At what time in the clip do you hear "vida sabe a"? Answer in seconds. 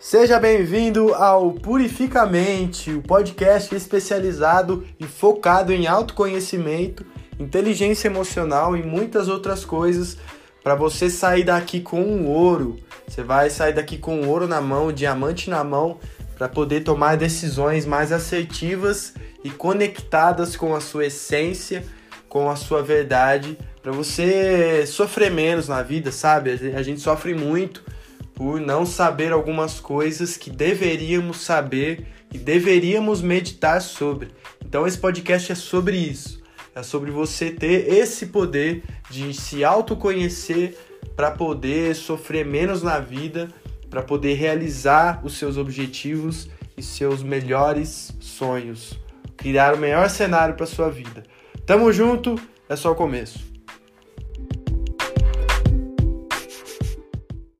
25.82-26.82